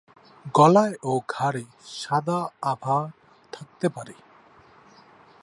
গলা 0.55 0.85
ও 1.03 1.11
ঘাড়ে 1.29 1.63
সাদার 1.93 2.43
আভা 2.61 2.99
থাকতে 3.53 3.87
পারে। 3.89 4.15